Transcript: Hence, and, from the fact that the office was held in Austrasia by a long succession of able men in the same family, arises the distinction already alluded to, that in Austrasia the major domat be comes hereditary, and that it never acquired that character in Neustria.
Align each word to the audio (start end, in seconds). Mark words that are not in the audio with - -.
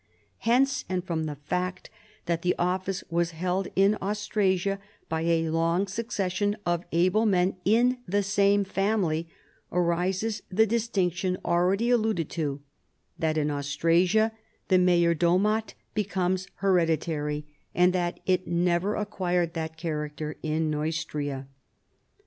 Hence, 0.39 0.83
and, 0.89 1.03
from 1.03 1.25
the 1.25 1.35
fact 1.35 1.91
that 2.25 2.41
the 2.41 2.55
office 2.57 3.03
was 3.11 3.33
held 3.37 3.67
in 3.75 3.99
Austrasia 4.01 4.79
by 5.09 5.21
a 5.21 5.49
long 5.51 5.85
succession 5.85 6.57
of 6.65 6.83
able 6.91 7.27
men 7.27 7.57
in 7.65 7.99
the 8.07 8.23
same 8.23 8.63
family, 8.63 9.27
arises 9.71 10.41
the 10.49 10.65
distinction 10.65 11.37
already 11.45 11.91
alluded 11.91 12.31
to, 12.31 12.61
that 13.19 13.37
in 13.37 13.51
Austrasia 13.51 14.31
the 14.69 14.79
major 14.79 15.13
domat 15.13 15.75
be 15.93 16.03
comes 16.03 16.47
hereditary, 16.55 17.45
and 17.75 17.93
that 17.93 18.21
it 18.25 18.47
never 18.47 18.95
acquired 18.95 19.53
that 19.53 19.77
character 19.77 20.35
in 20.41 20.71
Neustria. 20.71 21.47